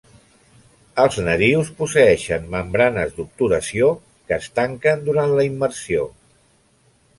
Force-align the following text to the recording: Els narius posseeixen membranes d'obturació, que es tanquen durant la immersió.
Els 1.03 1.17
narius 1.27 1.69
posseeixen 1.81 2.47
membranes 2.55 3.13
d'obturació, 3.19 3.93
que 4.31 4.37
es 4.41 4.51
tanquen 4.59 5.07
durant 5.11 5.37
la 5.39 5.47
immersió. 5.53 6.11